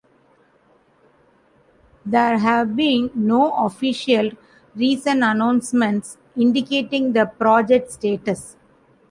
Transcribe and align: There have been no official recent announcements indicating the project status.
There 2.07 2.39
have 2.39 2.75
been 2.75 3.11
no 3.13 3.53
official 3.65 4.31
recent 4.75 5.21
announcements 5.21 6.17
indicating 6.35 7.13
the 7.13 7.27
project 7.27 7.91
status. 7.91 8.55